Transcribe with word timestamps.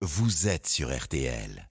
vous 0.00 0.46
êtes 0.46 0.68
sur 0.68 0.96
RTL. 0.96 1.68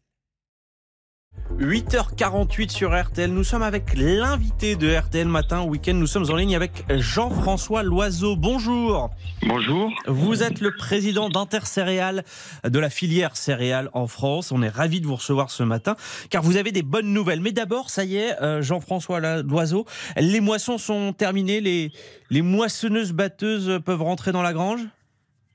8h48 1.59 2.69
sur 2.69 2.99
RTL. 2.99 3.31
Nous 3.31 3.45
sommes 3.45 3.61
avec 3.63 3.93
l'invité 3.95 4.75
de 4.75 4.93
RTL 4.93 5.29
Matin 5.29 5.63
Week-end. 5.63 5.93
Nous 5.93 6.07
sommes 6.07 6.29
en 6.29 6.35
ligne 6.35 6.53
avec 6.53 6.83
Jean-François 6.89 7.83
Loiseau. 7.83 8.35
Bonjour. 8.35 9.11
Bonjour. 9.43 9.93
Vous 10.07 10.43
êtes 10.43 10.59
le 10.59 10.75
président 10.75 11.29
d'Intercéréales, 11.29 12.25
de 12.65 12.79
la 12.79 12.89
filière 12.89 13.37
céréales 13.37 13.89
en 13.93 14.07
France. 14.07 14.51
On 14.51 14.61
est 14.61 14.67
ravis 14.67 14.99
de 14.99 15.07
vous 15.07 15.15
recevoir 15.15 15.49
ce 15.49 15.63
matin 15.63 15.95
car 16.29 16.43
vous 16.43 16.57
avez 16.57 16.73
des 16.73 16.83
bonnes 16.83 17.13
nouvelles. 17.13 17.39
Mais 17.39 17.53
d'abord, 17.53 17.89
ça 17.89 18.03
y 18.03 18.17
est, 18.17 18.41
euh, 18.41 18.61
Jean-François 18.61 19.41
Loiseau, 19.41 19.85
les 20.17 20.41
moissons 20.41 20.77
sont 20.77 21.13
terminées. 21.13 21.61
Les, 21.61 21.93
les 22.29 22.41
moissonneuses 22.41 23.13
batteuses 23.13 23.79
peuvent 23.85 24.03
rentrer 24.03 24.33
dans 24.33 24.41
la 24.41 24.51
grange? 24.51 24.81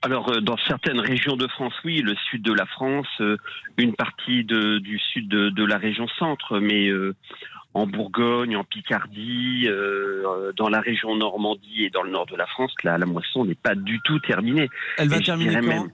Alors, 0.03 0.30
euh, 0.30 0.41
dans 0.41 0.57
certaines 0.66 0.98
régions 0.98 1.37
de 1.37 1.46
France, 1.46 1.75
oui, 1.85 2.03
le 2.03 2.16
sud 2.29 2.43
de 2.43 2.53
la 2.53 2.66
France, 2.66 3.07
euh, 3.21 3.37
une 3.79 3.95
partie 3.95 4.44
de, 4.44 4.79
du 4.79 4.99
sud 4.99 5.29
de, 5.29 5.64
la 5.64 5.79
région 5.79 6.08
centre, 6.18 6.58
mais 6.58 6.89
euh, 6.89 7.14
en 7.75 7.86
Bourgogne, 7.86 8.57
en 8.57 8.64
Picardie, 8.64 9.68
dans 10.57 10.68
la 10.68 10.80
région 10.80 11.17
Normandie 11.17 11.85
et 11.85 11.90
dans 11.90 12.03
le 12.03 12.11
nord 12.11 12.26
de 12.26 12.36
la 12.36 12.46
France, 12.46 12.72
la, 12.85 12.99
la 12.99 13.07
moisson 13.07 13.44
n'est 13.44 13.54
pas 13.54 13.75
du 13.75 14.00
tout 14.04 14.18
terminée. 14.21 14.68
Elle 14.99 15.08
va 15.08 15.21
terminer 15.21 15.54
quand 15.54 15.89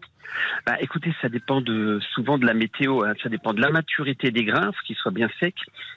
bah, 0.67 0.77
écoutez, 0.81 1.13
ça 1.21 1.29
dépend 1.29 1.61
de, 1.61 2.01
souvent 2.15 2.39
de 2.39 2.47
la 2.47 2.55
météo. 2.55 3.03
Hein. 3.03 3.15
Ça 3.23 3.29
dépend 3.29 3.53
de 3.53 3.61
la 3.61 3.71
maturité 3.71 4.31
des 4.31 4.45
grains, 4.45 4.71
qu'il 4.87 4.97
soit 4.97 5.13
bien 5.13 5.29
sec, 5.41 5.55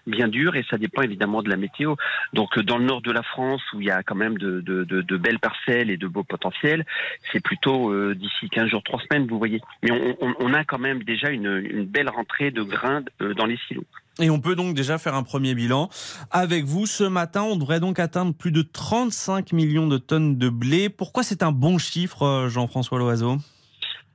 bien 0.07 0.27
dur, 0.27 0.55
et 0.55 0.65
ça 0.69 0.77
dépend 0.77 1.01
évidemment 1.01 1.41
de 1.41 1.49
la 1.49 1.57
météo. 1.57 1.95
Donc, 2.33 2.57
dans 2.59 2.77
le 2.77 2.85
nord 2.85 3.01
de 3.01 3.11
la 3.11 3.23
France, 3.23 3.61
où 3.73 3.81
il 3.81 3.87
y 3.87 3.91
a 3.91 4.03
quand 4.03 4.15
même 4.15 4.37
de, 4.37 4.61
de, 4.61 4.83
de, 4.83 5.17
belles 5.17 5.39
parcelles 5.39 5.89
et 5.89 5.97
de 5.97 6.07
beaux 6.07 6.23
potentiels, 6.23 6.85
c'est 7.31 7.43
plutôt 7.43 7.91
euh, 7.91 8.15
d'ici 8.15 8.49
15 8.49 8.69
jours, 8.69 8.83
3 8.83 9.01
semaines, 9.01 9.27
vous 9.27 9.37
voyez. 9.37 9.61
Mais 9.83 9.91
on, 9.91 10.17
on, 10.21 10.35
on 10.39 10.53
a 10.53 10.63
quand 10.63 10.79
même 10.79 11.03
déjà 11.03 11.29
une, 11.29 11.57
une 11.57 11.85
belle 11.85 12.09
rentrée 12.09 12.51
de 12.51 12.63
grains 12.63 13.03
euh, 13.21 13.33
dans 13.33 13.45
les 13.45 13.57
silos. 13.67 13.85
Et 14.19 14.29
on 14.29 14.39
peut 14.39 14.55
donc 14.55 14.75
déjà 14.75 14.97
faire 14.97 15.15
un 15.15 15.23
premier 15.23 15.55
bilan. 15.55 15.89
Avec 16.31 16.65
vous, 16.65 16.85
ce 16.85 17.03
matin, 17.03 17.43
on 17.43 17.55
devrait 17.55 17.79
donc 17.79 17.97
atteindre 17.99 18.33
plus 18.33 18.51
de 18.51 18.61
35 18.61 19.53
millions 19.53 19.87
de 19.87 19.97
tonnes 19.97 20.37
de 20.37 20.49
blé. 20.49 20.89
Pourquoi 20.89 21.23
c'est 21.23 21.43
un 21.43 21.51
bon 21.51 21.77
chiffre, 21.77 22.23
euh, 22.23 22.49
Jean-François 22.49 22.99
Loiseau? 22.99 23.37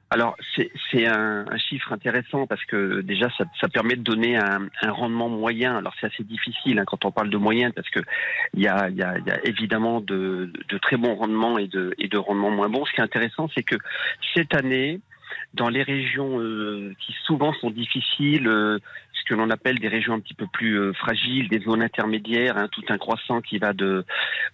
Alors 0.09 0.37
c'est 0.93 1.07
un, 1.07 1.45
chiffre 1.59 1.93
intéressant 1.93 2.47
parce 2.47 2.65
que 2.67 3.01
déjà 3.01 3.29
ça, 3.61 3.69
permet 3.69 3.97
de 3.97 4.03
donner 4.03 4.37
un, 4.37 4.69
rendement 4.89 5.29
moyen. 5.29 5.77
Alors 5.77 5.95
c'est 6.01 6.07
assez 6.07 6.23
difficile 6.23 6.79
hein, 6.79 6.85
quand 6.87 7.05
on 7.05 7.11
parle 7.11 7.29
de 7.29 7.37
moyen 7.37 7.73
parce 7.73 7.89
que 7.91 7.99
il 8.55 8.63
y 8.63 8.69
a, 8.69 8.89
évidemment 9.43 10.01
de, 10.01 10.53
très 10.81 10.97
bons 10.97 11.17
rendements 11.17 11.59
et 11.59 11.67
de, 11.67 11.93
et 11.99 12.07
de 12.07 12.19
rendements 12.19 12.53
moins 12.53 12.69
bons. 12.69 12.85
Ce 12.87 12.93
qui 12.93 13.01
est 13.01 13.05
intéressant, 13.05 13.49
c'est 13.57 13.65
que 13.65 13.75
cette 14.33 14.55
année, 14.55 15.01
dans 15.55 15.69
les 15.69 15.83
régions 15.83 16.41
euh, 16.41 16.95
qui 17.01 17.13
souvent 17.25 17.53
sont 17.55 17.71
difficiles, 17.71 18.47
euh, 18.47 18.79
que 19.27 19.35
l'on 19.35 19.51
appelle 19.51 19.79
des 19.79 19.89
régions 19.89 20.15
un 20.15 20.21
petit 20.21 20.35
peu 20.35 20.47
plus 20.47 20.79
euh, 20.79 20.93
fragiles, 20.93 21.49
des 21.49 21.61
zones 21.61 21.83
intermédiaires, 21.83 22.57
hein, 22.57 22.69
tout 22.71 22.85
un 22.89 22.99
croissant 22.99 23.41
qui 23.41 23.59
va 23.59 23.73
de 23.73 24.05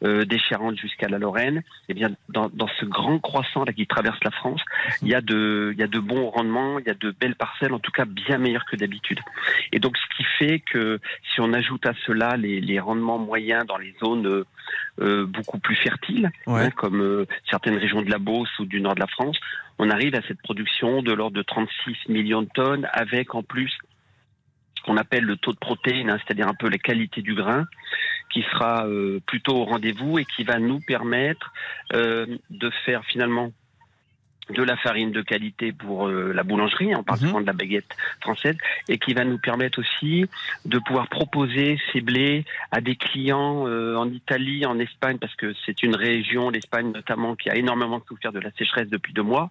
euh, 0.04 0.24
des 0.24 0.38
Charentes 0.38 0.78
jusqu'à 0.78 1.08
la 1.08 1.18
Lorraine. 1.18 1.58
Et 1.58 1.62
eh 1.90 1.94
bien, 1.94 2.10
dans, 2.28 2.48
dans 2.48 2.68
ce 2.80 2.84
grand 2.84 3.18
croissant 3.18 3.64
là 3.64 3.72
qui 3.72 3.86
traverse 3.86 4.18
la 4.24 4.30
France, 4.30 4.60
il 5.02 5.08
y 5.08 5.14
a 5.14 5.20
de 5.20 5.70
il 5.74 5.78
y 5.78 5.82
a 5.82 5.86
de 5.86 5.98
bons 5.98 6.30
rendements, 6.30 6.78
il 6.78 6.86
y 6.86 6.90
a 6.90 6.94
de 6.94 7.14
belles 7.18 7.36
parcelles, 7.36 7.72
en 7.72 7.78
tout 7.78 7.92
cas 7.92 8.04
bien 8.04 8.38
meilleures 8.38 8.66
que 8.66 8.76
d'habitude. 8.76 9.20
Et 9.72 9.78
donc, 9.78 9.96
ce 9.96 10.16
qui 10.16 10.24
fait 10.38 10.60
que 10.60 11.00
si 11.32 11.40
on 11.40 11.52
ajoute 11.52 11.86
à 11.86 11.92
cela 12.06 12.36
les, 12.36 12.60
les 12.60 12.80
rendements 12.80 13.18
moyens 13.18 13.66
dans 13.66 13.78
les 13.78 13.94
zones 14.02 14.44
euh, 15.00 15.26
beaucoup 15.26 15.58
plus 15.58 15.76
fertiles, 15.76 16.30
hein, 16.46 16.70
comme 16.70 17.00
euh, 17.00 17.26
certaines 17.48 17.76
régions 17.76 18.02
de 18.02 18.10
la 18.10 18.18
Beauce 18.18 18.50
ou 18.58 18.66
du 18.66 18.80
nord 18.80 18.94
de 18.94 19.00
la 19.00 19.06
France, 19.06 19.38
on 19.78 19.88
arrive 19.88 20.14
à 20.14 20.20
cette 20.28 20.40
production 20.42 21.02
de 21.02 21.12
l'ordre 21.12 21.36
de 21.36 21.42
36 21.42 21.96
millions 22.08 22.42
de 22.42 22.48
tonnes, 22.54 22.86
avec 22.92 23.34
en 23.34 23.42
plus 23.42 23.72
ce 24.82 24.86
qu'on 24.86 24.96
appelle 24.96 25.24
le 25.24 25.36
taux 25.36 25.52
de 25.52 25.58
protéines, 25.58 26.10
hein, 26.10 26.18
c'est-à-dire 26.18 26.48
un 26.48 26.54
peu 26.54 26.68
la 26.68 26.78
qualité 26.78 27.22
du 27.22 27.34
grain, 27.34 27.66
qui 28.32 28.42
sera 28.42 28.86
euh, 28.86 29.20
plutôt 29.26 29.56
au 29.56 29.64
rendez-vous 29.64 30.18
et 30.18 30.24
qui 30.24 30.42
va 30.42 30.58
nous 30.58 30.80
permettre 30.80 31.52
euh, 31.92 32.26
de 32.50 32.70
faire 32.84 33.04
finalement 33.04 33.52
de 34.50 34.62
la 34.62 34.76
farine 34.76 35.12
de 35.12 35.22
qualité 35.22 35.72
pour 35.72 36.08
euh, 36.08 36.32
la 36.32 36.42
boulangerie, 36.42 36.94
en 36.94 37.02
particulier 37.02 37.34
mhm. 37.34 37.42
de 37.42 37.46
la 37.46 37.52
baguette 37.52 37.96
française, 38.20 38.56
et 38.88 38.98
qui 38.98 39.14
va 39.14 39.24
nous 39.24 39.38
permettre 39.38 39.80
aussi 39.80 40.26
de 40.64 40.78
pouvoir 40.78 41.08
proposer 41.08 41.78
ces 41.92 42.00
blés 42.00 42.44
à 42.70 42.80
des 42.80 42.96
clients 42.96 43.66
euh, 43.66 43.96
en 43.96 44.08
Italie, 44.10 44.66
en 44.66 44.78
Espagne, 44.78 45.18
parce 45.18 45.34
que 45.36 45.54
c'est 45.64 45.82
une 45.82 45.94
région, 45.94 46.50
l'Espagne 46.50 46.92
notamment, 46.92 47.36
qui 47.36 47.50
a 47.50 47.56
énormément 47.56 48.02
souffert 48.06 48.32
de 48.32 48.40
la 48.40 48.50
sécheresse 48.52 48.88
depuis 48.88 49.12
deux 49.12 49.22
mois, 49.22 49.50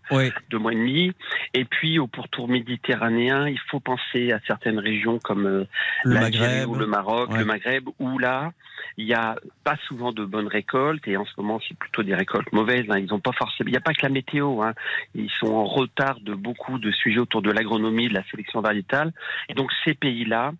deux 0.50 0.58
mois 0.58 0.74
et 0.74 0.76
demi. 0.76 1.14
Et 1.54 1.66
puis 1.66 2.00
au 2.00 2.08
pourtour 2.08 2.48
méditerranéen, 2.50 3.48
il 3.48 3.60
faut 3.60 3.80
penser 3.80 4.32
à 4.32 4.40
certaines 4.46 4.80
régions 4.80 5.20
comme 5.20 5.46
euh, 5.46 5.68
l'Algérie 6.04 6.66
ou 6.66 6.76
le 6.76 6.86
Maroc, 6.86 7.30
le 7.34 7.46
Maghreb, 7.46 7.88
où 8.00 8.18
là, 8.20 8.52
il 8.98 9.06
n'y 9.06 9.14
a 9.14 9.36
pas 9.64 9.78
souvent 9.88 10.12
de 10.12 10.26
bonnes 10.26 10.48
récoltes, 10.48 11.08
et 11.08 11.18
en 11.18 11.26
ce 11.26 11.32
moment, 11.38 11.60
c'est 11.68 11.78
plutôt 11.78 12.04
des 12.04 12.16
récoltes 12.16 12.52
mauvaises. 12.52 12.86
Hein. 12.90 13.00
Ils 13.00 13.14
ont 13.14 13.20
pas 13.20 13.32
forcément, 13.32 13.68
il 13.68 13.72
n'y 13.72 13.78
a 13.78 13.82
pas 13.82 13.94
que 13.94 14.02
la 14.04 14.10
météo. 14.10 14.62
Hein. 14.62 14.74
Ils 15.16 15.30
sont 15.40 15.54
en 15.54 15.66
retard 15.66 16.20
de 16.22 16.34
beaucoup 16.34 16.80
de 16.80 16.92
sujets 16.92 17.20
autour 17.20 17.42
de 17.42 17.52
l'agronomie, 17.52 18.10
de 18.10 18.14
la 18.14 18.24
sélection 18.30 18.62
variétale. 18.62 19.14
Et 19.50 19.54
donc 19.54 19.72
ces 19.84 19.94
pays-là 19.94 20.54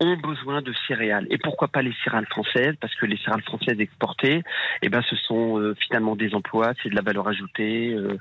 ont 0.00 0.16
besoin 0.16 0.62
de 0.62 0.72
céréales. 0.88 1.26
Et 1.30 1.38
pourquoi 1.38 1.68
pas 1.68 1.82
les 1.82 1.92
céréales 2.02 2.26
françaises? 2.26 2.74
Parce 2.80 2.94
que 2.94 3.06
les 3.06 3.18
céréales 3.18 3.42
françaises 3.42 3.78
exportées, 3.78 4.42
eh 4.82 4.88
ben, 4.88 5.02
ce 5.08 5.14
sont 5.16 5.58
euh, 5.58 5.76
finalement 5.78 6.16
des 6.16 6.34
emplois, 6.34 6.72
c'est 6.82 6.88
de 6.88 6.94
la 6.94 7.02
valeur 7.02 7.28
ajoutée, 7.28 7.92
euh, 7.92 8.16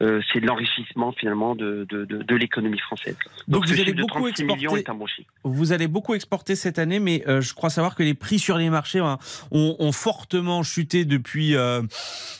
euh, 0.00 0.22
c'est 0.32 0.40
de 0.40 0.46
l'enrichissement 0.46 1.12
finalement 1.12 1.56
de, 1.56 1.86
de, 1.90 2.04
de, 2.04 2.22
de 2.22 2.36
l'économie 2.36 2.78
française. 2.78 3.16
Donc, 3.48 3.66
vous 3.66 3.80
allez 3.80 3.92
beaucoup 3.92 4.28
exporter. 4.28 4.66
Bon 4.86 5.06
vous 5.42 5.72
allez 5.72 5.88
beaucoup 5.88 6.14
exporter 6.14 6.54
cette 6.54 6.78
année, 6.78 7.00
mais 7.00 7.24
je 7.26 7.52
crois 7.54 7.70
savoir 7.70 7.94
que 7.96 8.02
les 8.02 8.14
prix 8.14 8.38
sur 8.38 8.56
les 8.56 8.70
marchés 8.70 9.00
hein, 9.00 9.18
ont, 9.50 9.76
ont, 9.78 9.92
fortement 9.92 10.62
chuté 10.62 11.04
depuis 11.04 11.54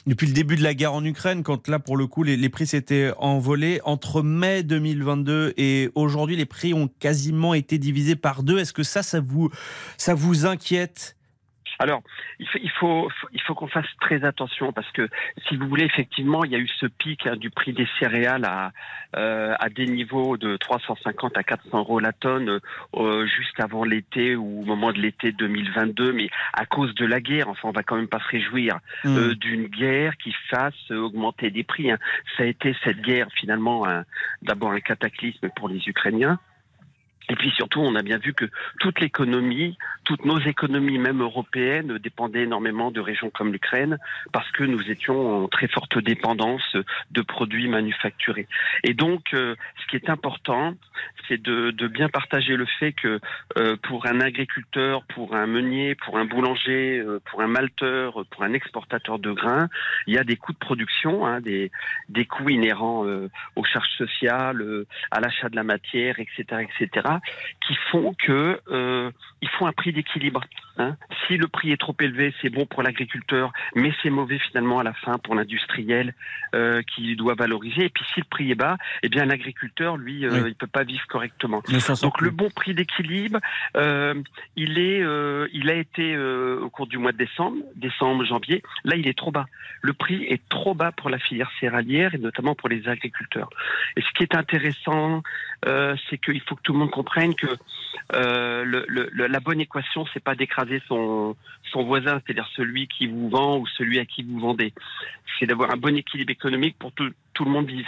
depuis 0.06 0.26
le 0.26 0.32
début 0.32 0.56
de 0.56 0.62
la 0.62 0.74
guerre 0.74 0.92
en 0.92 1.04
Ukraine, 1.04 1.42
quand 1.42 1.68
là 1.68 1.78
pour 1.78 1.96
le 1.96 2.06
coup 2.06 2.22
les, 2.22 2.36
les 2.36 2.48
prix 2.54 2.68
s'étaient 2.68 3.12
envolés. 3.18 3.80
Entre 3.84 4.22
mai 4.22 4.62
2022 4.62 5.54
et 5.56 5.90
aujourd'hui, 5.96 6.36
les 6.36 6.46
prix 6.46 6.72
ont 6.72 6.88
quasiment 7.00 7.52
été 7.52 7.78
divisés 7.78 8.14
par 8.14 8.44
deux. 8.44 8.58
Est-ce 8.58 8.72
que 8.72 8.84
ça, 8.84 9.02
ça 9.02 9.20
vous, 9.20 9.50
ça 9.98 10.14
vous 10.14 10.46
inquiète? 10.46 11.16
Alors, 11.78 12.02
il 12.38 12.48
faut, 12.48 12.58
il 12.62 12.70
faut, 12.70 13.10
il 13.32 13.40
faut 13.42 13.54
qu'on 13.54 13.68
fasse 13.68 13.86
très 14.00 14.24
attention 14.24 14.72
parce 14.72 14.90
que, 14.92 15.08
si 15.48 15.56
vous 15.56 15.68
voulez, 15.68 15.84
effectivement, 15.84 16.44
il 16.44 16.52
y 16.52 16.54
a 16.54 16.58
eu 16.58 16.68
ce 16.68 16.86
pic 16.86 17.26
hein, 17.26 17.36
du 17.36 17.50
prix 17.50 17.72
des 17.72 17.88
céréales 17.98 18.44
à, 18.44 18.72
euh, 19.16 19.54
à 19.58 19.68
des 19.68 19.86
niveaux 19.86 20.36
de 20.36 20.56
350 20.56 21.36
à 21.36 21.42
400 21.42 21.78
euros 21.78 22.00
la 22.00 22.12
tonne 22.12 22.60
euh, 22.94 23.26
juste 23.26 23.58
avant 23.58 23.84
l'été 23.84 24.36
ou 24.36 24.62
au 24.62 24.64
moment 24.64 24.92
de 24.92 24.98
l'été 24.98 25.32
2022, 25.32 26.12
mais 26.12 26.28
à 26.52 26.64
cause 26.66 26.94
de 26.94 27.06
la 27.06 27.20
guerre, 27.20 27.48
enfin, 27.48 27.68
on 27.68 27.72
va 27.72 27.82
quand 27.82 27.96
même 27.96 28.08
pas 28.08 28.20
se 28.20 28.28
réjouir 28.28 28.78
mmh. 29.04 29.16
euh, 29.16 29.34
d'une 29.34 29.66
guerre 29.66 30.16
qui 30.16 30.32
fasse 30.50 30.90
augmenter 30.90 31.50
des 31.50 31.64
prix. 31.64 31.90
Hein. 31.90 31.98
Ça 32.36 32.44
a 32.44 32.46
été 32.46 32.76
cette 32.84 33.00
guerre 33.00 33.28
finalement 33.34 33.86
d'abord 34.42 34.72
un 34.72 34.80
cataclysme 34.80 35.48
pour 35.56 35.68
les 35.68 35.80
Ukrainiens 35.88 36.38
et 37.30 37.36
puis 37.36 37.50
surtout, 37.52 37.80
on 37.80 37.94
a 37.94 38.02
bien 38.02 38.18
vu 38.18 38.34
que 38.34 38.44
toute 38.80 39.00
l'économie, 39.00 39.78
toutes 40.04 40.26
nos 40.26 40.38
économies, 40.40 40.98
même 40.98 41.22
européennes, 41.22 41.98
dépendaient 41.98 42.42
énormément 42.42 42.90
de 42.90 43.00
régions 43.00 43.30
comme 43.30 43.50
l'Ukraine, 43.50 43.98
parce 44.32 44.50
que 44.52 44.64
nous 44.64 44.90
étions 44.90 45.44
en 45.44 45.48
très 45.48 45.68
forte 45.68 45.98
dépendance 45.98 46.76
de 47.12 47.22
produits 47.22 47.68
manufacturés. 47.68 48.46
Et 48.82 48.92
donc, 48.92 49.32
euh, 49.32 49.54
ce 49.80 49.86
qui 49.86 49.96
est 49.96 50.10
important, 50.10 50.74
c'est 51.26 51.40
de, 51.40 51.70
de, 51.70 51.88
bien 51.88 52.10
partager 52.10 52.56
le 52.56 52.66
fait 52.66 52.92
que 52.92 53.20
euh, 53.56 53.76
pour 53.82 54.06
un 54.06 54.20
agriculteur, 54.20 55.04
pour 55.04 55.34
un 55.34 55.46
meunier, 55.46 55.94
pour 55.94 56.18
un 56.18 56.26
boulanger, 56.26 56.98
euh, 56.98 57.20
pour 57.30 57.40
un 57.40 57.46
malteur, 57.46 58.24
pour 58.30 58.42
un 58.42 58.52
exportateur 58.52 59.18
de 59.18 59.32
grains, 59.32 59.68
il 60.06 60.14
y 60.14 60.18
a 60.18 60.24
des 60.24 60.36
coûts 60.36 60.52
de 60.52 60.58
production, 60.58 61.26
hein, 61.26 61.40
des, 61.40 61.70
des 62.10 62.26
coûts 62.26 62.50
inhérents 62.50 63.06
aux 63.56 63.64
charges 63.64 63.96
sociales, 63.96 64.84
à 65.10 65.20
l'achat 65.20 65.48
de 65.48 65.56
la 65.56 65.62
matière, 65.62 66.18
etc., 66.18 66.66
etc 66.68 67.13
qui 67.66 67.74
font 67.90 68.14
que 68.18 68.60
euh, 68.70 69.10
il 69.42 69.48
faut 69.50 69.66
un 69.66 69.72
prix 69.72 69.92
d'équilibre. 69.92 70.40
Hein. 70.78 70.96
Si 71.26 71.36
le 71.36 71.46
prix 71.46 71.70
est 71.70 71.76
trop 71.76 71.94
élevé, 72.00 72.34
c'est 72.40 72.48
bon 72.48 72.66
pour 72.66 72.82
l'agriculteur, 72.82 73.52
mais 73.74 73.92
c'est 74.02 74.10
mauvais 74.10 74.38
finalement 74.38 74.80
à 74.80 74.82
la 74.82 74.92
fin 74.92 75.18
pour 75.18 75.34
l'industriel 75.34 76.14
euh, 76.54 76.82
qui 76.82 77.14
doit 77.14 77.34
valoriser. 77.34 77.84
Et 77.84 77.88
puis 77.88 78.04
si 78.12 78.20
le 78.20 78.26
prix 78.26 78.50
est 78.50 78.56
bas, 78.56 78.76
eh 79.02 79.08
bien 79.08 79.24
l'agriculteur, 79.24 79.96
lui, 79.96 80.24
euh, 80.24 80.48
il 80.48 80.54
peut 80.54 80.66
pas 80.66 80.82
vivre 80.82 81.06
correctement. 81.06 81.62
Donc 82.02 82.20
le 82.20 82.30
bon 82.30 82.50
prix 82.50 82.74
d'équilibre, 82.74 83.38
euh, 83.76 84.14
il 84.56 84.78
est, 84.78 85.02
euh, 85.02 85.46
il 85.52 85.70
a 85.70 85.74
été 85.74 86.16
au 86.16 86.70
cours 86.70 86.86
du 86.86 86.98
mois 86.98 87.12
de 87.12 87.18
décembre, 87.18 87.58
décembre, 87.76 88.24
janvier. 88.24 88.62
Là, 88.84 88.96
il 88.96 89.06
est 89.06 89.16
trop 89.16 89.30
bas. 89.30 89.46
Le 89.82 89.92
prix 89.92 90.24
est 90.24 90.42
trop 90.48 90.74
bas 90.74 90.92
pour 90.92 91.10
la 91.10 91.18
filière 91.18 91.50
céréalière 91.60 92.14
et 92.14 92.18
notamment 92.18 92.54
pour 92.54 92.68
les 92.68 92.88
agriculteurs. 92.88 93.50
Et 93.96 94.00
ce 94.00 94.10
qui 94.16 94.22
est 94.22 94.34
intéressant, 94.34 95.22
c'est 95.64 96.18
qu'il 96.18 96.40
faut 96.42 96.56
que 96.56 96.62
tout 96.62 96.72
le 96.72 96.78
monde 96.78 96.90
comprenne 96.90 97.34
que 97.34 97.56
le, 98.12 98.84
le, 98.88 99.26
la 99.26 99.40
bonne 99.40 99.60
équation, 99.60 100.04
c'est 100.12 100.22
pas 100.22 100.34
d'écraser 100.34 100.82
son, 100.88 101.36
son 101.72 101.84
voisin, 101.84 102.20
c'est-à-dire 102.24 102.48
celui 102.54 102.88
qui 102.88 103.06
vous 103.06 103.28
vend 103.28 103.58
ou 103.58 103.66
celui 103.66 103.98
à 103.98 104.04
qui 104.04 104.22
vous 104.22 104.38
vendez. 104.38 104.72
C'est 105.38 105.46
d'avoir 105.46 105.70
un 105.70 105.76
bon 105.76 105.96
équilibre 105.96 106.30
économique 106.30 106.76
pour 106.78 106.92
tout, 106.92 107.10
tout 107.34 107.44
le 107.44 107.50
monde 107.50 107.66
vive 107.66 107.86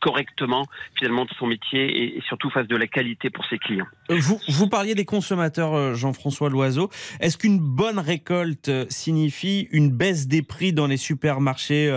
correctement 0.00 0.66
finalement 0.94 1.24
de 1.24 1.30
son 1.38 1.46
métier 1.46 2.16
et, 2.16 2.22
surtout 2.28 2.50
fasse 2.50 2.68
de 2.68 2.76
la 2.76 2.86
qualité 2.86 3.30
pour 3.30 3.44
ses 3.46 3.58
clients. 3.58 3.86
Vous, 4.08 4.38
vous 4.48 4.68
parliez 4.68 4.94
des 4.94 5.04
consommateurs, 5.04 5.94
Jean-François 5.94 6.50
Loiseau. 6.50 6.90
Est-ce 7.20 7.38
qu'une 7.38 7.58
bonne 7.58 7.98
récolte 7.98 8.70
signifie 8.90 9.68
une 9.72 9.90
baisse 9.90 10.28
des 10.28 10.42
prix 10.42 10.72
dans 10.72 10.86
les 10.86 10.98
supermarchés 10.98 11.90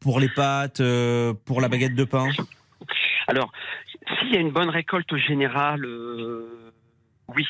pour 0.00 0.20
les 0.20 0.28
pâtes, 0.28 0.80
pour 1.44 1.60
la 1.60 1.68
baguette 1.68 1.94
de 1.94 2.04
pain? 2.04 2.28
Alors, 3.26 3.52
s'il 4.18 4.32
y 4.32 4.36
a 4.36 4.40
une 4.40 4.50
bonne 4.50 4.70
récolte 4.70 5.16
générale, 5.16 5.84
oui, 7.28 7.46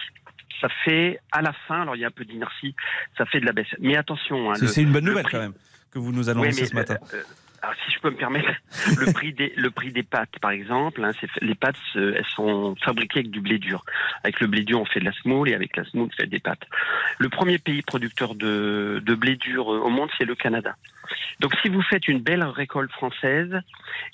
ça 0.61 0.69
fait 0.85 1.21
à 1.33 1.43
la 1.43 1.53
fin, 1.53 1.83
alors 1.83 1.97
il 1.97 2.01
y 2.01 2.05
a 2.05 2.09
un 2.09 2.13
peu 2.13 2.25
d'inertie, 2.25 2.75
ça 3.17 3.27
fait 3.27 3.41
de 3.41 3.47
la 3.47 3.53
baisse. 3.53 3.69
Mais 3.81 3.97
attention. 3.97 4.51
Hein, 4.51 4.55
c'est 4.55 4.83
une 4.83 4.93
bonne 4.93 5.05
nouvelle 5.05 5.27
quand 5.31 5.39
même 5.39 5.55
que 5.91 5.99
vous 5.99 6.13
nous 6.13 6.29
annoncez 6.29 6.67
ce 6.67 6.75
matin. 6.75 6.97
Euh, 7.15 7.17
euh, 7.17 7.23
alors, 7.61 7.75
si 7.85 7.93
je 7.93 7.99
peux 7.99 8.11
me 8.11 8.17
permettre, 8.17 8.51
le 8.99 9.13
prix 9.13 9.33
des 9.33 9.53
le 9.57 9.71
prix 9.71 9.91
des 9.91 10.03
pâtes, 10.05 10.39
par 10.41 10.51
exemple, 10.53 11.03
hein, 11.03 11.11
les 11.41 11.55
pâtes, 11.55 11.77
elles 11.95 12.25
sont 12.35 12.77
fabriquées 12.85 13.21
avec 13.21 13.31
du 13.31 13.41
blé 13.41 13.59
dur. 13.59 13.85
Avec 14.23 14.41
le 14.41 14.47
blé 14.47 14.63
dur, 14.63 14.81
on 14.81 14.85
fait 14.85 15.01
de 15.01 15.05
la 15.05 15.13
semoule 15.13 15.49
et 15.49 15.55
avec 15.55 15.77
la 15.77 15.85
semoule, 15.85 16.09
on 16.13 16.17
fait 16.17 16.29
des 16.29 16.39
pâtes. 16.39 16.63
Le 17.19 17.29
premier 17.29 17.59
pays 17.59 17.83
producteur 17.83 18.35
de, 18.35 19.03
de 19.05 19.15
blé 19.15 19.37
dur 19.37 19.67
au 19.69 19.91
monde, 19.91 20.09
c'est 20.19 20.25
le 20.25 20.35
Canada. 20.35 20.77
Donc 21.41 21.55
si 21.63 21.69
vous 21.69 21.83
faites 21.83 22.09
une 22.09 22.21
belle 22.21 22.43
récolte 22.45 22.91
française 22.93 23.61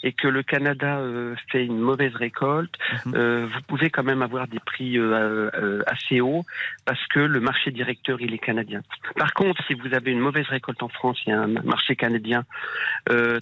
et 0.03 0.13
que 0.13 0.29
le 0.29 0.43
Canada 0.43 0.99
euh, 0.99 1.35
fait 1.51 1.65
une 1.65 1.79
mauvaise 1.79 2.15
récolte, 2.15 2.75
mhm. 3.07 3.15
euh, 3.15 3.47
vous 3.53 3.61
pouvez 3.67 3.91
quand 3.91 4.03
même 4.03 4.23
avoir 4.23 4.47
des 4.47 4.61
prix 4.61 4.99
euh, 4.99 5.83
assez 5.87 6.21
hauts 6.21 6.45
parce 6.85 7.05
que 7.09 7.21
le 7.21 7.41
marché 7.41 7.71
directeur 7.71 8.21
il 8.21 8.35
est 8.35 8.39
canadien. 8.39 8.83
Par 9.17 9.33
contre, 9.33 9.63
si 9.67 9.75
vous 9.75 9.95
avez 9.95 10.13
une 10.13 10.21
mauvaise 10.21 10.47
récolte 10.49 10.83
en 10.83 10.89
France, 10.89 11.19
il 11.27 11.31
y 11.31 11.33
a 11.33 11.41
un 11.41 11.47
marché 11.47 11.97
canadien 11.97 12.45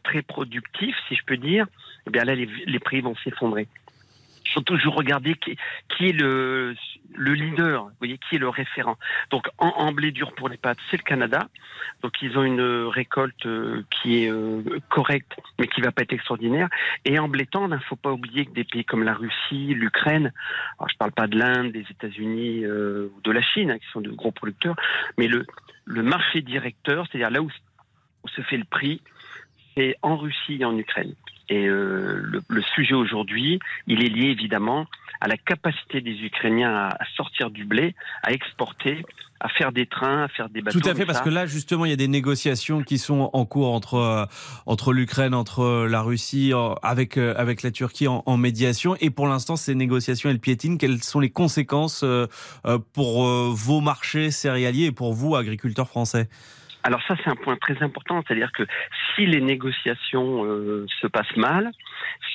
très 0.03 0.23
productif, 0.23 0.97
si 1.09 1.15
je 1.15 1.25
peux 1.25 1.37
dire, 1.37 1.67
eh 2.07 2.11
bien 2.11 2.25
là 2.25 2.35
les 2.35 2.79
prix 2.79 3.01
vont 3.01 3.15
s'effondrer. 3.17 3.67
Faut 4.53 4.61
toujours 4.61 4.95
regarder 4.95 5.35
qui, 5.35 5.57
est 6.01 6.13
le, 6.13 6.75
le, 7.15 7.33
leader, 7.35 7.85
vous 7.85 7.91
voyez, 7.99 8.19
qui 8.19 8.37
est 8.37 8.39
le 8.39 8.49
référent. 8.49 8.97
Donc 9.31 9.49
en, 9.59 9.93
blé 9.93 10.11
dur 10.11 10.33
pour 10.35 10.49
les 10.49 10.57
pâtes, 10.57 10.79
c'est 10.91 10.97
le 10.97 11.03
Canada. 11.03 11.49
Donc 12.03 12.21
ils 12.23 12.37
ont 12.37 12.45
une 12.45 12.87
récolte 12.87 13.47
euh, 13.47 13.85
qui 13.91 14.25
est 14.25 14.31
euh, 14.31 14.63
correcte, 14.89 15.33
mais 15.59 15.69
qui 15.69 15.81
va 15.81 15.93
pas 15.93 16.03
être 16.03 16.13
extraordinaire. 16.13 16.69
Et 17.05 17.19
en 17.19 17.29
blé 17.29 17.47
tendre, 17.47 17.75
il 17.75 17.79
ne 17.79 17.85
faut 17.85 17.97
pas 17.97 18.13
oublier 18.13 18.47
que 18.47 18.53
des 18.53 18.65
pays 18.65 18.85
comme 18.85 19.05
la 19.05 19.15
Russie, 19.15 19.75
l'Ukraine, 19.75 20.33
alors 20.79 20.89
je 20.89 20.97
parle 20.97 21.13
pas 21.13 21.27
de 21.27 21.39
l'Inde, 21.39 21.73
des 21.73 21.87
États-Unis 21.91 22.65
euh, 22.65 23.11
ou 23.17 23.21
de 23.23 23.31
la 23.31 23.43
Chine, 23.43 23.71
hein, 23.71 23.79
qui 23.79 23.87
sont 23.93 24.01
de 24.01 24.11
gros 24.11 24.33
producteurs, 24.33 24.77
mais 25.19 25.29
le, 25.29 25.47
marché 25.87 26.43
directeur, 26.43 27.07
c'est-à-dire 27.07 27.31
là 27.31 27.43
où 27.43 27.51
se 28.27 28.41
fait 28.43 28.57
le 28.57 28.65
prix, 28.65 29.03
c'est 29.75 29.97
en 30.03 30.17
Russie 30.17 30.59
et 30.61 30.65
en 30.65 30.77
Ukraine. 30.77 31.15
Et 31.49 31.67
euh, 31.67 32.43
le, 32.49 32.63
sujet 32.75 32.95
aujourd'hui, 32.95 33.59
il 33.87 34.05
est 34.05 34.09
lié 34.09 34.29
évidemment 34.29 34.87
à 35.21 35.29
la 35.29 35.37
capacité 35.37 36.01
des 36.01 36.13
Ukrainiens 36.23 36.75
à, 36.75 36.99
sortir 37.17 37.51
du 37.51 37.65
blé, 37.65 37.95
à 38.23 38.33
exporter, 38.33 39.05
à 39.41 39.49
faire 39.49 39.73
des 39.73 39.87
trains, 39.87 40.25
à 40.25 40.29
faire 40.29 40.49
des 40.49 40.63
bateaux. 40.63 40.81
Tout 40.81 40.89
à 40.89 40.95
fait, 40.95 41.05
parce 41.05 41.21
que 41.21 41.29
là, 41.29 41.47
justement, 41.47 41.85
il 41.85 41.91
y 41.91 41.93
a 41.93 41.97
des 41.97 42.09
négociations 42.09 42.83
qui 42.83 42.99
sont 42.99 43.31
en 43.33 43.45
cours 43.45 43.73
entre, 43.73 43.95
euh, 43.95 44.25
entre 44.67 44.93
l'Ukraine, 44.93 45.35
entre 45.35 45.87
la 45.87 46.01
Russie, 46.01 46.53
avec, 46.83 47.19
euh, 47.19 47.35
avec 47.37 47.63
la 47.63 47.71
Turquie 47.71 48.09
en, 48.09 48.23
en, 48.27 48.37
médiation. 48.37 48.97
Et 49.01 49.11
pour 49.11 49.27
l'instant, 49.29 49.57
ces 49.57 49.75
négociations, 49.75 50.31
elles 50.31 50.41
piétinent. 50.41 50.77
Quelles 50.77 51.03
sont 51.03 51.21
les 51.21 51.31
conséquences 51.31 52.05
pour 52.93 53.27
vos 53.27 53.81
marchés 53.81 54.31
céréaliers 54.31 54.87
et 54.87 54.93
pour 54.93 55.13
vous, 55.13 55.37
agriculteurs 55.37 55.89
français? 55.89 56.29
Alors 56.85 57.01
ça, 57.07 57.15
c'est 57.23 57.31
un 57.31 57.37
point 57.37 57.57
très 57.57 57.81
important, 57.83 58.23
c'est-à-dire 58.27 58.51
que 58.53 58.65
si 59.15 59.27
les 59.27 59.41
négociations 59.41 60.45
euh, 60.45 60.87
se 61.01 61.07
passent 61.07 61.37
mal, 61.37 61.71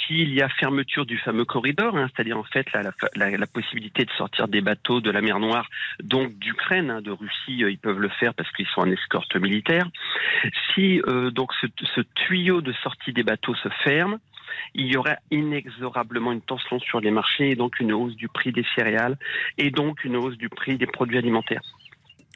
s'il 0.05 0.33
y 0.33 0.41
a 0.41 0.47
fermeture 0.47 1.05
du 1.05 1.17
fameux 1.17 1.43
corridor, 1.43 1.97
hein, 1.97 2.09
c'est-à-dire 2.15 2.37
en 2.37 2.43
fait 2.43 2.65
la, 2.73 3.47
possibilité 3.47 4.05
de 4.05 4.11
sortir 4.11 4.47
des 4.47 4.61
bateaux 4.61 5.01
de 5.01 5.11
la 5.11 5.21
mer 5.21 5.39
Noire, 5.39 5.67
donc 6.01 6.37
d'Ukraine, 6.37 6.91
hein, 6.91 7.01
de 7.01 7.11
Russie, 7.11 7.63
euh, 7.63 7.71
ils 7.71 7.77
peuvent 7.77 7.99
le 7.99 8.09
faire 8.09 8.33
parce 8.33 8.49
qu'ils 8.53 8.67
sont 8.67 8.81
en 8.81 8.91
escorte 8.91 9.35
militaire. 9.35 9.85
Si 10.73 11.01
euh, 11.07 11.29
donc 11.31 11.51
ce, 11.59 11.67
ce 11.95 12.01
tuyau 12.15 12.61
de 12.61 12.71
sortie 12.83 13.11
des 13.11 13.23
bateaux 13.23 13.55
se 13.55 13.69
ferme, 13.83 14.17
il 14.73 14.87
y 14.87 14.97
aurait 14.97 15.17
inexorablement 15.31 16.31
une 16.31 16.41
tension 16.41 16.79
sur 16.79 17.01
les 17.01 17.11
marchés 17.11 17.51
et 17.51 17.55
donc 17.55 17.79
une 17.79 17.91
hausse 17.91 18.15
du 18.15 18.27
prix 18.29 18.51
des 18.51 18.65
céréales 18.75 19.17
et 19.57 19.71
donc 19.71 20.03
une 20.05 20.15
hausse 20.15 20.37
du 20.37 20.49
prix 20.49 20.77
des 20.77 20.87
produits 20.87 21.17
alimentaires. 21.17 21.63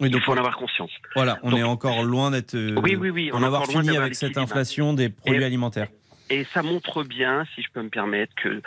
Oui, 0.01 0.09
donc, 0.09 0.21
il 0.21 0.24
faut 0.24 0.33
en 0.33 0.38
avoir 0.38 0.57
conscience. 0.57 0.92
Voilà, 1.15 1.38
on 1.44 1.56
est 1.56 1.63
encore 1.63 2.01
loin 2.01 2.31
d'être. 2.31 2.56
Euh, 2.56 2.75
oui, 2.81 2.95
oui, 2.95 3.12
oui. 3.12 3.30
On, 3.33 3.44
avoir 3.44 3.68
fini 3.68 3.95
avec 3.95 4.15
cette 4.15 4.38
inflation 4.38 4.94
des 4.94 5.09
produits 5.09 5.44
alimentaires. 5.44 5.88
Et 6.31 6.45
ça 6.45 6.63
montre 6.63 7.03
bien, 7.03 7.45
si 7.53 7.62
je 7.62 7.68
peux 7.74 7.81
me 7.81 7.89
permettre, 7.89 8.33
que 8.36 8.62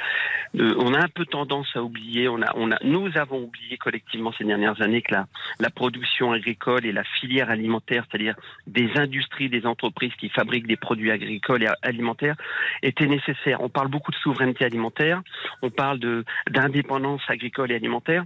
euh, 0.61 0.75
on 0.79 0.93
a 0.93 0.99
un 0.99 1.09
peu 1.09 1.25
tendance 1.25 1.67
à 1.75 1.83
oublier. 1.83 2.29
On 2.29 2.43
a, 2.43 2.53
on 2.57 2.71
a, 2.71 2.77
nous 2.85 3.09
avons 3.17 3.43
oublié 3.43 3.79
collectivement 3.79 4.33
ces 4.37 4.45
dernières 4.45 4.81
années 4.83 5.01
que 5.01 5.15
la, 5.15 5.27
la 5.59 5.71
production 5.71 6.33
agricole 6.33 6.85
et 6.85 6.93
la 6.93 7.05
filière 7.05 7.49
alimentaire, 7.49 8.05
c'est-à-dire 8.09 8.37
des 8.67 8.91
industries, 8.97 9.49
des 9.49 9.65
entreprises 9.65 10.13
qui 10.21 10.29
fabriquent 10.29 10.67
des 10.67 10.77
produits 10.77 11.11
agricoles 11.11 11.63
et 11.63 11.69
alimentaires, 11.83 12.37
étaient 12.83 13.07
nécessaires. 13.07 13.63
On 13.63 13.71
parle 13.71 13.89
beaucoup 13.89 14.11
de 14.11 14.17
souveraineté 14.17 14.67
alimentaire. 14.67 15.23
On 15.63 15.71
parle 15.71 15.99
d'indépendance 16.51 17.23
agricole 17.29 17.73
et 17.73 17.77
alimentaire 17.77 18.25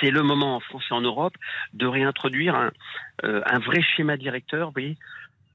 c'est 0.00 0.10
le 0.10 0.22
moment 0.22 0.56
en 0.56 0.60
France 0.60 0.84
et 0.90 0.94
en 0.94 1.00
Europe 1.00 1.34
de 1.74 1.86
réintroduire 1.86 2.54
un, 2.54 2.70
euh, 3.24 3.42
un 3.46 3.58
vrai 3.58 3.82
schéma 3.82 4.16
directeur, 4.16 4.72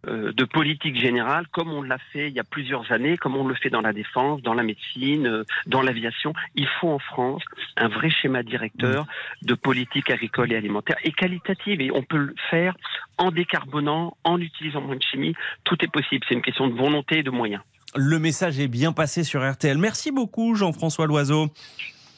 euh, 0.08 0.34
de 0.34 0.46
politique 0.46 1.00
générale, 1.00 1.46
comme 1.52 1.72
on 1.72 1.84
l'a 1.84 2.00
fait 2.12 2.28
il 2.30 2.34
y 2.34 2.40
a 2.40 2.44
plusieurs 2.44 2.92
années, 2.92 3.18
comme 3.18 3.36
on 3.36 3.48
le 3.48 3.54
fait 3.54 3.70
dans 3.70 3.82
la 3.82 3.94
défense, 3.94 4.42
dans 4.42 4.56
la 4.56 4.64
médecine, 4.64 5.28
euh, 5.28 5.44
dans 5.68 5.84
l'aviation. 5.84 6.34
Il 6.56 6.68
faut 6.80 6.90
en 6.90 6.98
France 6.98 7.44
un 7.78 7.88
vrai 7.88 8.10
schéma 8.10 8.42
directeur 8.42 9.06
de 9.44 9.54
politique 9.54 10.10
agricole 10.10 10.52
et 10.54 10.56
alimentaire 10.56 10.96
et 11.04 11.12
qualitative. 11.12 11.82
Et 11.82 11.92
on 11.92 12.02
peut 12.02 12.18
le 12.18 12.36
faire 12.50 12.76
en 13.20 13.30
décarbonant, 13.30 14.18
en 14.24 14.40
utilisant 14.40 14.82
moins 14.82 14.96
de 14.96 15.04
chimie. 15.04 15.36
Tout 15.66 15.78
est 15.86 15.92
possible. 15.92 16.26
C'est 16.28 16.34
une 16.34 16.42
question 16.42 16.68
de 16.68 16.74
volonté 16.74 17.20
et 17.20 17.24
de 17.24 17.30
moyens. 17.30 17.62
Le 17.96 18.18
message 18.18 18.60
est 18.60 18.70
bien 18.70 18.94
passé 18.94 19.24
sur 19.24 19.48
RTL. 19.48 19.78
Merci 19.78 20.12
beaucoup, 20.12 20.56
Jean-François 20.56 21.06
Loiseau. 21.06 21.50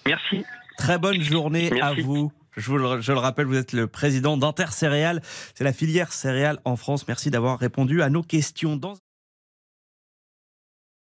Merci. 0.06 0.46
Très 0.78 0.98
bonne 0.98 1.22
journée 1.22 1.82
à 1.82 1.94
vous. 1.94 2.32
Je, 2.56 2.70
vous 2.70 2.78
le, 2.78 3.02
je 3.02 3.12
le 3.12 3.18
rappelle, 3.20 3.46
vous 3.46 3.58
êtes 3.58 3.74
le 3.74 3.88
président 3.88 4.38
d'Intercéréales. 4.38 5.22
C'est 5.56 5.64
la 5.64 5.74
filière 5.74 6.14
céréales 6.14 6.60
en 6.66 6.76
France. 6.76 7.08
Merci 7.08 7.32
d'avoir 7.32 7.60
répondu 7.60 8.02
à 8.02 8.10
nos 8.10 8.24
questions. 8.24 8.76
Dans 8.76 8.94